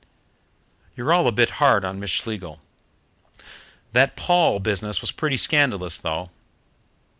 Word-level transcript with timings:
You're 0.95 1.13
all 1.13 1.27
a 1.27 1.31
bit 1.31 1.51
hard 1.61 1.85
on 1.85 1.99
Miss 1.99 2.09
Schlegel." 2.09 2.59
"That 3.91 4.15
Paul 4.15 4.59
business 4.59 4.99
was 4.99 5.11
pretty 5.11 5.37
scandalous, 5.37 5.99
though." 5.99 6.31